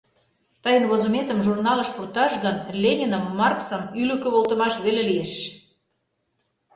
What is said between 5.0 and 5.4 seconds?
лиеш.